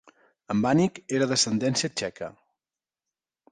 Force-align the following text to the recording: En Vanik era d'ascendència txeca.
En 0.53 0.63
Vanik 0.63 0.97
era 1.19 1.27
d'ascendència 1.33 1.91
txeca. 2.01 2.33